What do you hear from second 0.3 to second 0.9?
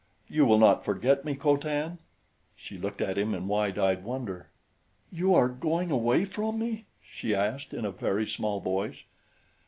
will not